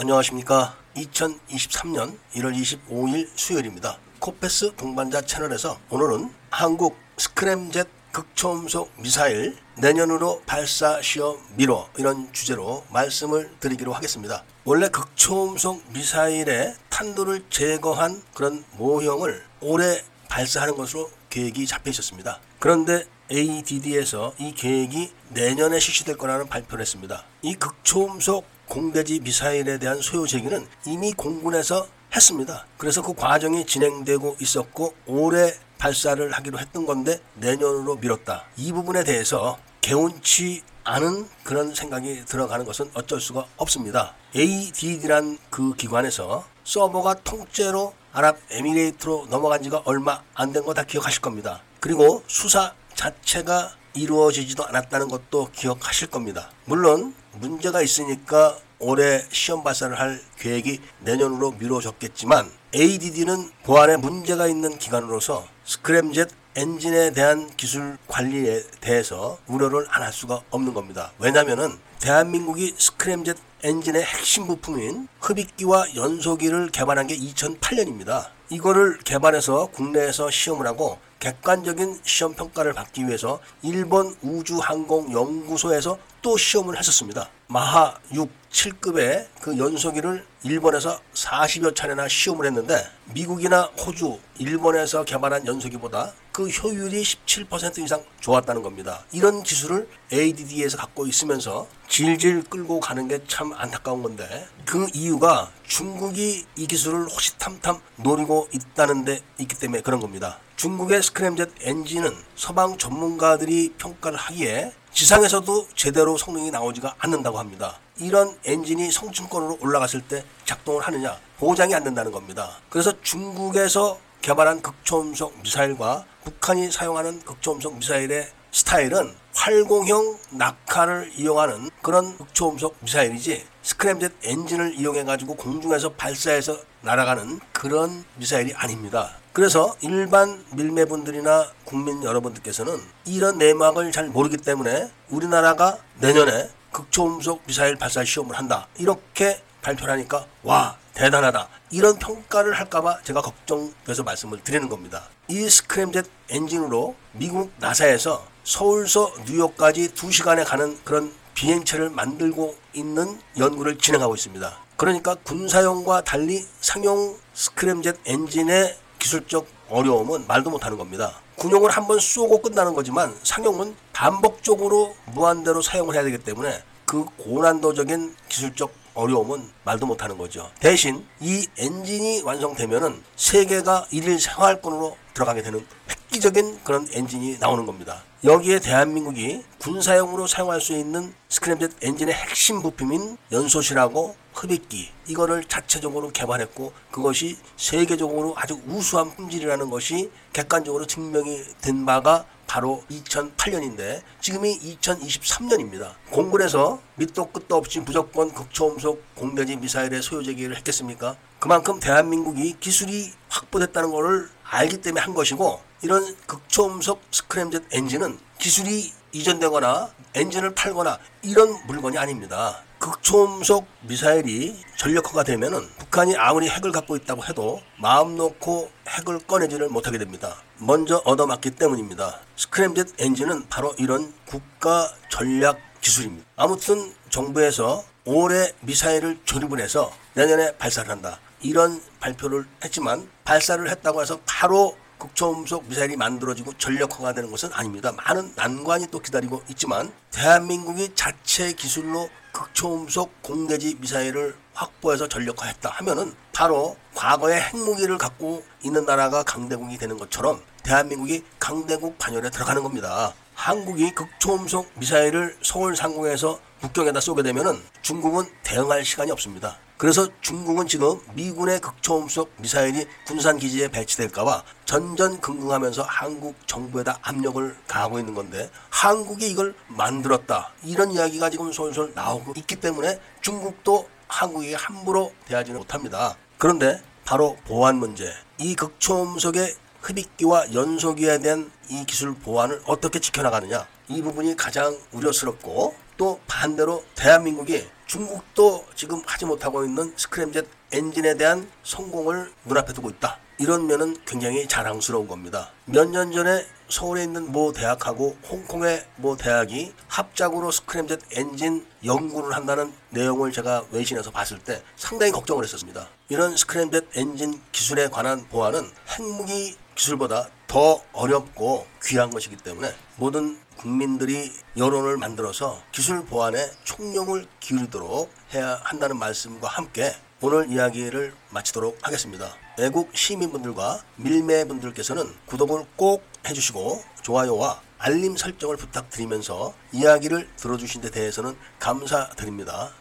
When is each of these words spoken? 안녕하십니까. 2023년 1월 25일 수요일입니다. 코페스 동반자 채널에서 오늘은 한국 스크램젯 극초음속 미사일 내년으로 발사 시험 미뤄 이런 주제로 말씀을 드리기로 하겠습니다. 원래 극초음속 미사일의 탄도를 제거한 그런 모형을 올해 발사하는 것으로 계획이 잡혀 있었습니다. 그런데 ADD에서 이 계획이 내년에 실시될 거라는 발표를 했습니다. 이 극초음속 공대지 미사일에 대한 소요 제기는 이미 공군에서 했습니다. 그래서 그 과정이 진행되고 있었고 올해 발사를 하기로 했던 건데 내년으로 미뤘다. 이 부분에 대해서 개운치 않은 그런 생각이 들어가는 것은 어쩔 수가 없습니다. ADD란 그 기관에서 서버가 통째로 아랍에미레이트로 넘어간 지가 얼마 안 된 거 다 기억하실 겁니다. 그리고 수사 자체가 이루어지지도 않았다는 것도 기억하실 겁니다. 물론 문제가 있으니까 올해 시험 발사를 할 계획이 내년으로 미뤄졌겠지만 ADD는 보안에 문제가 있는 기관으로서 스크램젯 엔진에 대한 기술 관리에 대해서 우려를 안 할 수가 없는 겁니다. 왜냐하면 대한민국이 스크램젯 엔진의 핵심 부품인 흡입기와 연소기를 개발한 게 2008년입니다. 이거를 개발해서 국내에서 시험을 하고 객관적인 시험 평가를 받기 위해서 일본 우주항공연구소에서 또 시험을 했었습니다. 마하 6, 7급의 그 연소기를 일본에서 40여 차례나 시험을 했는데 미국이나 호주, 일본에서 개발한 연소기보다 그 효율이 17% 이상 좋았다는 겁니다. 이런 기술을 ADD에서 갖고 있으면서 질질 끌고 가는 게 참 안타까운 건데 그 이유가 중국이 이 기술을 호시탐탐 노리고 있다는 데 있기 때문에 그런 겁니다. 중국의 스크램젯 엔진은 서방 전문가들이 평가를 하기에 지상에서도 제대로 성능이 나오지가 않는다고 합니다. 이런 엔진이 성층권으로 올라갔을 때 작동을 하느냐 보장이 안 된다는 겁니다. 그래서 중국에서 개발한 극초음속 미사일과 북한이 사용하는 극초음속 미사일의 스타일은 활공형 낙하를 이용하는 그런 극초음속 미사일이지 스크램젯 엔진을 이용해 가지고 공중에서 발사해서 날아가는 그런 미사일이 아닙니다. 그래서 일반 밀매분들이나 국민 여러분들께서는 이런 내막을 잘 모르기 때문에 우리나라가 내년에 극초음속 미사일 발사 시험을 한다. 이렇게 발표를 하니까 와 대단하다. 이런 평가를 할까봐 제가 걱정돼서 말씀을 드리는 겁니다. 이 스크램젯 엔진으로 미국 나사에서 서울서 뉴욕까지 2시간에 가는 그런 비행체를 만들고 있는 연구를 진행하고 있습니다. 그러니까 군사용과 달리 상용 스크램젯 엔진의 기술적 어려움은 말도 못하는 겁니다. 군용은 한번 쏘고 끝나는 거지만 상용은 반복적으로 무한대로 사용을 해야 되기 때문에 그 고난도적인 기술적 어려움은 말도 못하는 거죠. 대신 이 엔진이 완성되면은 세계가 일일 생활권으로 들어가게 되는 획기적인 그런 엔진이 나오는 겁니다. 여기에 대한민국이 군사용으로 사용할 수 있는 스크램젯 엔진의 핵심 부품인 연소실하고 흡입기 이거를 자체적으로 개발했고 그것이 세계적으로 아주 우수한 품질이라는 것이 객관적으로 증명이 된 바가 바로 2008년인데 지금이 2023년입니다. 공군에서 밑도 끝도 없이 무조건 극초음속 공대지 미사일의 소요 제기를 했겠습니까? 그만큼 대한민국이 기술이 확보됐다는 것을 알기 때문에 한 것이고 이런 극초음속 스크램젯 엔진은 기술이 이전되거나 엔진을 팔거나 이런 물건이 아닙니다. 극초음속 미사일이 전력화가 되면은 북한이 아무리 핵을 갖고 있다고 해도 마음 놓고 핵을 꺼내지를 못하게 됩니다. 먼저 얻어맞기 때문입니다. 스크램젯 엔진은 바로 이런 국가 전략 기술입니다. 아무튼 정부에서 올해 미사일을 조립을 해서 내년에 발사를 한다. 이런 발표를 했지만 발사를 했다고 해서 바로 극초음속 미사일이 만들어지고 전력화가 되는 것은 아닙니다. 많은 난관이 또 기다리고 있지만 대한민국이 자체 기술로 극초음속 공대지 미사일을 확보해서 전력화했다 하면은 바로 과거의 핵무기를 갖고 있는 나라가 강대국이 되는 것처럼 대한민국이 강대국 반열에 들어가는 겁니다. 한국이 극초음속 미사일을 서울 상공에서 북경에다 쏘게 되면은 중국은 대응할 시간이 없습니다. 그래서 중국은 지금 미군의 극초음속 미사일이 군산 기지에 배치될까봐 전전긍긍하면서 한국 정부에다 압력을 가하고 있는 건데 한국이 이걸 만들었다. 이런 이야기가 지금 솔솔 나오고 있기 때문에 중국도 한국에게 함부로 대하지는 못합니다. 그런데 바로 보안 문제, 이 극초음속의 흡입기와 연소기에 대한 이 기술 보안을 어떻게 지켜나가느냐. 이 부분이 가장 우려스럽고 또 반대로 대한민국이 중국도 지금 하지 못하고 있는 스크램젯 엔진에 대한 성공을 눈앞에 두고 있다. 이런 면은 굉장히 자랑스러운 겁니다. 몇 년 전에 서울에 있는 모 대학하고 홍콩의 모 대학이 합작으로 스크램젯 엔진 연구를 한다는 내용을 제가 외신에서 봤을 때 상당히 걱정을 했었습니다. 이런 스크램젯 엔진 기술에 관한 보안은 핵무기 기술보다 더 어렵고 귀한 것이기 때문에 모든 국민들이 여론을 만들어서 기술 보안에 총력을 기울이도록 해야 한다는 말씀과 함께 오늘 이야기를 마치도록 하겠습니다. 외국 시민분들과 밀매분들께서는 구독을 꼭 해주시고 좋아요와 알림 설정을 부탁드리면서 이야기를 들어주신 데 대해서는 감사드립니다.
안녕하십니까. 0.00 0.76
2023년 0.94 2.16
1월 2.34 2.54
25일 2.54 3.28
수요일입니다. 3.34 3.98
코페스 4.20 4.76
동반자 4.76 5.22
채널에서 5.22 5.76
오늘은 5.90 6.32
한국 6.50 6.96
스크램젯 7.16 7.88
극초음속 8.12 8.92
미사일 9.00 9.56
내년으로 9.76 10.40
발사 10.46 11.02
시험 11.02 11.36
미뤄 11.56 11.88
이런 11.98 12.32
주제로 12.32 12.84
말씀을 12.90 13.50
드리기로 13.58 13.92
하겠습니다. 13.92 14.44
원래 14.64 14.88
극초음속 14.88 15.82
미사일의 15.92 16.76
탄도를 16.90 17.46
제거한 17.50 18.22
그런 18.34 18.64
모형을 18.76 19.44
올해 19.60 20.04
발사하는 20.28 20.76
것으로 20.76 21.10
계획이 21.28 21.66
잡혀 21.66 21.90
있었습니다. 21.90 22.38
그런데 22.60 23.04
ADD에서 23.32 24.32
이 24.38 24.54
계획이 24.54 25.12
내년에 25.30 25.80
실시될 25.80 26.16
거라는 26.16 26.48
발표를 26.48 26.82
했습니다. 26.82 27.24
이 27.42 27.56
극초음속 27.56 28.57
공대지 28.68 29.20
미사일에 29.20 29.78
대한 29.78 30.00
소요 30.00 30.26
제기는 30.26 30.66
이미 30.86 31.12
공군에서 31.12 31.86
했습니다. 32.14 32.66
그래서 32.76 33.02
그 33.02 33.14
과정이 33.14 33.66
진행되고 33.66 34.36
있었고 34.40 34.94
올해 35.06 35.52
발사를 35.78 36.30
하기로 36.32 36.58
했던 36.58 36.86
건데 36.86 37.20
내년으로 37.34 37.96
미뤘다. 37.96 38.44
이 38.56 38.72
부분에 38.72 39.04
대해서 39.04 39.58
개운치 39.80 40.62
않은 40.84 41.28
그런 41.44 41.74
생각이 41.74 42.24
들어가는 42.24 42.64
것은 42.64 42.90
어쩔 42.94 43.20
수가 43.20 43.46
없습니다. 43.56 44.14
ADD란 44.34 45.38
그 45.50 45.74
기관에서 45.74 46.44
서버가 46.64 47.14
통째로 47.24 47.94
아랍에미레이트로 48.12 49.26
넘어간 49.30 49.62
지가 49.62 49.82
얼마 49.84 50.22
안 50.34 50.52
된 50.52 50.64
거 50.64 50.72
다 50.74 50.82
기억하실 50.84 51.20
겁니다. 51.20 51.62
그리고 51.80 52.22
수사 52.26 52.74
자체가 52.94 53.72
이루어지지도 53.94 54.66
않았다는 54.66 55.08
것도 55.08 55.50
기억하실 55.52 56.08
겁니다. 56.08 56.50
물론 56.64 57.14
문제가 57.32 57.82
있으니까 57.82 58.56
올해 58.78 59.24
시험 59.30 59.64
발사를 59.64 59.98
할 59.98 60.20
계획이 60.38 60.80
내년으로 61.00 61.52
미뤄졌겠지만 61.52 62.50
ADD는 62.74 63.50
보안에 63.64 63.96
문제가 63.96 64.46
있는 64.46 64.78
기관으로서 64.78 65.46
스크램젯 65.64 66.30
엔진에 66.56 67.12
대한 67.12 67.50
기술 67.56 67.98
관리에 68.08 68.62
대해서 68.80 69.38
우려를 69.46 69.86
안 69.90 70.02
할 70.02 70.12
수가 70.12 70.40
없는 70.50 70.74
겁니다. 70.74 71.12
왜냐하면 71.18 71.78
대한민국이 72.00 72.74
스크램젯 72.76 73.36
엔진의 73.62 74.02
핵심 74.02 74.46
부품인 74.46 75.08
흡입기와 75.28 75.94
연소기를 75.94 76.70
개발한 76.70 77.06
게 77.06 77.16
2008년입니다. 77.16 78.30
이거를 78.48 78.98
개발해서 79.00 79.66
국내에서 79.66 80.30
시험을 80.30 80.66
하고 80.66 80.98
객관적인 81.20 82.00
시험 82.02 82.32
평가를 82.34 82.72
받기 82.72 83.06
위해서 83.06 83.38
일본 83.62 84.16
우주항공연구소에서 84.22 85.98
또 86.22 86.36
시험을 86.38 86.78
했었습니다. 86.78 87.28
마하 87.48 87.94
6, 88.14 88.30
7급의 88.50 89.26
그 89.42 89.58
연소기를 89.58 90.24
일본에서 90.44 90.98
40여 91.12 91.74
차례나 91.74 92.08
시험을 92.08 92.46
했는데 92.46 92.86
미국이나 93.12 93.64
호주, 93.84 94.18
일본에서 94.38 95.04
개발한 95.04 95.46
연소기보다 95.46 96.12
그 96.38 96.46
효율이 96.46 97.02
17% 97.02 97.78
이상 97.78 98.04
좋았다는 98.20 98.62
겁니다. 98.62 99.02
이런 99.10 99.42
기술을 99.42 99.88
ADD에서 100.12 100.76
갖고 100.76 101.04
있으면서 101.04 101.66
질질 101.88 102.44
끌고 102.44 102.78
가는 102.78 103.08
게 103.08 103.18
참 103.26 103.52
안타까운 103.54 104.04
건데 104.04 104.46
그 104.64 104.86
이유가 104.94 105.50
중국이 105.66 106.46
이 106.54 106.66
기술을 106.68 107.08
호시탐탐 107.08 107.80
노리고 107.96 108.46
있다는 108.54 109.04
데 109.04 109.20
있기 109.40 109.58
때문에 109.58 109.82
그런 109.82 109.98
겁니다. 109.98 110.38
중국의 110.54 111.02
스크램젯 111.02 111.50
엔진은 111.60 112.16
서방 112.36 112.78
전문가들이 112.78 113.74
평가를 113.76 114.16
하기에 114.16 114.72
지상에서도 114.92 115.66
제대로 115.74 116.16
성능이 116.16 116.52
나오지가 116.52 116.94
않는다고 116.98 117.40
합니다. 117.40 117.80
이런 117.96 118.38
엔진이 118.44 118.92
성층권으로 118.92 119.58
올라갔을 119.60 120.02
때 120.02 120.24
작동을 120.44 120.82
하느냐 120.82 121.18
보장이 121.38 121.74
안 121.74 121.82
된다는 121.82 122.12
겁니다. 122.12 122.60
그래서 122.70 122.92
중국에서 123.02 123.98
개발한 124.22 124.62
극초음속 124.62 125.40
미사일과 125.42 126.04
북한이 126.24 126.70
사용하는 126.70 127.20
극초음속 127.20 127.78
미사일의 127.78 128.28
스타일은 128.50 129.14
활공형 129.34 130.18
낙하를 130.30 131.12
이용하는 131.16 131.70
그런 131.82 132.16
극초음속 132.16 132.76
미사일이지 132.80 133.46
스크램젯 133.62 134.12
엔진을 134.24 134.74
이용해 134.74 135.04
가지고 135.04 135.36
공중에서 135.36 135.90
발사해서 135.90 136.58
날아가는 136.80 137.40
그런 137.52 138.04
미사일이 138.16 138.54
아닙니다. 138.54 139.16
그래서 139.32 139.76
일반 139.82 140.44
밀매분들이나 140.54 141.52
국민 141.64 142.02
여러분들께서는 142.02 142.80
이런 143.04 143.38
내막을 143.38 143.92
잘 143.92 144.08
모르기 144.08 144.38
때문에 144.38 144.90
우리나라가 145.10 145.78
내년에 146.00 146.48
극초음속 146.72 147.42
미사일 147.46 147.76
발사 147.76 148.02
시험을 148.04 148.36
한다. 148.36 148.66
이렇게 148.78 149.40
발표를 149.62 149.92
하니까 149.94 150.26
와 150.42 150.77
대단하다. 150.98 151.48
이런 151.70 151.96
평가를 151.96 152.54
할까봐 152.54 153.02
제가 153.04 153.20
걱정돼서 153.20 154.02
말씀을 154.02 154.42
드리는 154.42 154.68
겁니다. 154.68 155.04
이 155.28 155.48
스크램젯 155.48 156.06
엔진으로 156.28 156.96
미국 157.12 157.52
나사에서 157.58 158.26
서울서 158.42 159.12
뉴욕까지 159.24 159.90
2시간에 159.94 160.44
가는 160.44 160.76
그런 160.82 161.12
비행체를 161.34 161.90
만들고 161.90 162.56
있는 162.72 163.20
연구를 163.38 163.78
진행하고 163.78 164.16
있습니다. 164.16 164.58
그러니까 164.76 165.14
군사용과 165.14 166.02
달리 166.02 166.44
상용 166.60 167.16
스크램젯 167.32 168.00
엔진의 168.04 168.76
기술적 168.98 169.46
어려움은 169.68 170.26
말도 170.26 170.50
못하는 170.50 170.76
겁니다. 170.76 171.20
군용은 171.36 171.70
한번 171.70 172.00
쏘고 172.00 172.42
끝나는 172.42 172.74
거지만 172.74 173.16
상용은 173.22 173.76
반복적으로 173.92 174.96
무한대로 175.12 175.62
사용을 175.62 175.94
해야 175.94 176.02
되기 176.02 176.18
때문에 176.18 176.64
그 176.84 177.04
고난도적인 177.18 178.16
기술적 178.28 178.72
어려움은 178.98 179.48
말도 179.62 179.86
못하는 179.86 180.18
거죠. 180.18 180.50
대신 180.58 181.06
이 181.20 181.46
엔진이 181.56 182.22
완성되면은 182.22 183.00
세계가 183.14 183.86
일일 183.92 184.20
생활권으로 184.20 184.96
들어가게 185.14 185.42
되는 185.42 185.64
획기적인 185.88 186.64
그런 186.64 186.88
엔진이 186.92 187.38
나오는 187.38 187.64
겁니다. 187.64 188.02
여기에 188.24 188.58
대한민국이 188.58 189.44
군사용으로 189.58 190.26
사용할 190.26 190.60
수 190.60 190.72
있는 190.72 191.14
스크램젯 191.28 191.72
엔진의 191.80 192.12
핵심 192.12 192.60
부품인 192.60 193.16
연소실하고 193.30 194.16
흡입기 194.34 194.90
이거를 195.06 195.44
자체적으로 195.44 196.10
개발했고 196.10 196.72
그것이 196.90 197.36
세계적으로 197.56 198.34
아주 198.36 198.60
우수한 198.66 199.14
품질이라는 199.14 199.70
것이 199.70 200.10
객관적으로 200.32 200.86
증명이 200.86 201.42
된 201.60 201.86
바가 201.86 202.24
바로 202.48 202.82
2008년인데 202.90 204.02
지금이 204.20 204.58
2023년입니다. 204.58 205.92
공군에서 206.10 206.80
밑도 206.96 207.26
끝도 207.30 207.56
없이 207.56 207.78
무조건 207.78 208.32
극초음속 208.32 209.14
공대지 209.14 209.56
미사일의 209.56 210.02
소요 210.02 210.22
제기를 210.24 210.56
했겠습니까? 210.56 211.16
그만큼 211.38 211.78
대한민국이 211.78 212.56
기술이 212.58 213.12
확보됐다는 213.28 213.92
것을 213.92 214.28
알기 214.42 214.80
때문에 214.80 215.00
한 215.00 215.14
것이고 215.14 215.60
이런 215.82 216.16
극초음속 216.26 217.02
스크램젯 217.12 217.64
엔진은 217.70 218.18
기술이 218.38 218.92
이전되거나 219.12 219.90
엔진을 220.14 220.54
팔거나 220.54 220.98
이런 221.22 221.54
물건이 221.66 221.98
아닙니다. 221.98 222.62
극초음속 222.78 223.66
미사일이 223.82 224.56
전력화가 224.76 225.24
되면은 225.24 225.68
북한이 225.78 226.16
아무리 226.16 226.48
핵을 226.48 226.70
갖고 226.70 226.96
있다고 226.96 227.24
해도 227.24 227.60
마음 227.76 228.16
놓고 228.16 228.70
핵을 228.88 229.20
꺼내지를 229.20 229.68
못하게 229.68 229.98
됩니다. 229.98 230.36
먼저 230.58 231.02
얻어맞기 231.04 231.52
때문입니다. 231.52 232.20
스크램젯 232.36 233.00
엔진은 233.00 233.48
바로 233.48 233.74
이런 233.78 234.14
국가 234.26 234.92
전략 235.10 235.58
기술입니다. 235.80 236.26
아무튼 236.36 236.94
정부에서 237.10 237.84
올해 238.04 238.52
미사일을 238.60 239.20
조립을 239.24 239.60
해서 239.60 239.92
내년에 240.14 240.56
발사를 240.56 240.88
한다. 240.90 241.20
이런 241.40 241.80
발표를 242.00 242.46
했지만 242.64 243.08
발사를 243.24 243.68
했다고 243.68 244.02
해서 244.02 244.18
바로 244.26 244.76
극초음속 244.98 245.68
미사일이 245.68 245.96
만들어지고 245.96 246.52
전력화가 246.58 247.12
되는 247.14 247.30
것은 247.30 247.50
아닙니다. 247.52 247.92
많은 247.92 248.32
난관이 248.34 248.88
또 248.90 248.98
기다리고 248.98 249.42
있지만 249.50 249.92
대한민국이 250.10 250.94
자체 250.94 251.52
기술로 251.52 252.08
극초음속 252.32 253.22
공대지 253.22 253.76
미사일을 253.80 254.36
확보해서 254.54 255.08
전력화했다 255.08 255.70
하면은 255.70 256.14
바로 256.32 256.76
과거의 256.94 257.40
핵무기를 257.40 257.98
갖고 257.98 258.44
있는 258.62 258.84
나라가 258.84 259.22
강대국이 259.22 259.78
되는 259.78 259.96
것처럼 259.96 260.42
대한민국이 260.62 261.24
강대국 261.38 261.98
반열에 261.98 262.30
들어가는 262.30 262.62
겁니다. 262.62 263.14
한국이 263.34 263.94
극초음속 263.94 264.70
미사일을 264.74 265.36
서울 265.42 265.76
상공에서 265.76 266.40
북경에다 266.60 267.00
쏘게 267.00 267.22
되면은 267.22 267.62
중국은 267.82 268.24
대응할 268.42 268.84
시간이 268.84 269.12
없습니다. 269.12 269.58
그래서 269.78 270.08
중국은 270.20 270.66
지금 270.66 271.00
미군의 271.14 271.60
극초음속 271.60 272.32
미사일이 272.38 272.88
군산 273.06 273.38
기지에 273.38 273.68
배치될까봐 273.68 274.42
전전긍긍하면서 274.64 275.84
한국 275.84 276.34
정부에다 276.48 276.98
압력을 277.00 277.56
가하고 277.68 278.00
있는 278.00 278.12
건데 278.12 278.50
한국이 278.70 279.30
이걸 279.30 279.54
만들었다. 279.68 280.50
이런 280.64 280.90
이야기가 280.90 281.30
지금 281.30 281.52
솔솔 281.52 281.92
나오고 281.94 282.34
있기 282.38 282.56
때문에 282.56 283.00
중국도 283.20 283.88
한국에게 284.08 284.56
함부로 284.56 285.12
대하지는 285.26 285.60
못합니다. 285.60 286.16
그런데 286.38 286.82
바로 287.04 287.36
보안 287.46 287.76
문제, 287.76 288.12
이 288.38 288.56
극초음속의 288.56 289.54
흡입기와 289.80 290.52
연소기에 290.54 291.20
대한 291.20 291.52
이 291.70 291.84
기술 291.86 292.14
보안을 292.16 292.62
어떻게 292.66 292.98
지켜나가느냐. 292.98 293.66
이 293.88 294.02
부분이 294.02 294.36
가장 294.36 294.76
우려스럽고 294.90 295.74
또 295.96 296.20
반대로 296.26 296.84
대한민국이 296.96 297.64
중국도 297.88 298.66
지금 298.74 299.02
하지 299.06 299.24
못하고 299.24 299.64
있는 299.64 299.92
스크램젯 299.96 300.46
엔진에 300.72 301.16
대한 301.16 301.50
성공을 301.64 302.30
눈앞에 302.44 302.74
두고 302.74 302.90
있다. 302.90 303.18
이런 303.38 303.66
면은 303.66 303.96
굉장히 304.04 304.46
자랑스러운 304.46 305.08
겁니다. 305.08 305.50
몇 305.64 305.88
년 305.90 306.12
전에 306.12 306.44
서울에 306.68 307.04
있는 307.04 307.32
모 307.32 307.52
대학하고 307.52 308.16
홍콩의 308.28 308.84
모 308.96 309.16
대학이 309.16 309.72
합작으로 309.88 310.50
스크램젯 310.50 311.00
엔진 311.12 311.66
연구를 311.84 312.34
한다는 312.34 312.72
내용을 312.90 313.32
제가 313.32 313.64
외신에서 313.70 314.10
봤을 314.10 314.38
때 314.38 314.62
상당히 314.76 315.12
걱정을 315.12 315.44
했었습니다. 315.44 315.88
이런 316.08 316.36
스크램젯 316.36 316.88
엔진 316.94 317.40
기술에 317.52 317.88
관한 317.88 318.28
보안은 318.28 318.70
핵무기 318.88 319.56
기술보다 319.74 320.28
더 320.46 320.82
어렵고 320.92 321.66
귀한 321.84 322.10
것이기 322.10 322.36
때문에 322.38 322.74
모든 322.96 323.38
국민들이 323.56 324.32
여론을 324.56 324.96
만들어서 324.96 325.60
기술 325.72 326.04
보안에 326.04 326.50
총력을 326.64 327.26
기울이도록 327.40 328.10
해야 328.34 328.60
한다는 328.64 328.98
말씀과 328.98 329.48
함께 329.48 329.94
오늘 330.20 330.50
이야기를 330.50 331.14
마치도록 331.30 331.78
하겠습니다. 331.80 332.34
외국 332.58 332.90
시민분들과 332.92 333.84
밀매분들께서는 333.96 335.04
구독을 335.26 335.64
꼭 335.76 336.02
해주시고 336.26 336.82
좋아요와 337.02 337.60
알림 337.78 338.16
설정을 338.16 338.56
부탁드리면서 338.56 339.54
이야기를 339.70 340.28
들어주신 340.34 340.80
데 340.80 340.90
대해서는 340.90 341.36
감사드립니다. 341.60 342.72